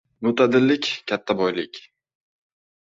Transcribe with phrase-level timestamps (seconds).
[0.27, 1.81] •Mo‘tadillik— katta boylik.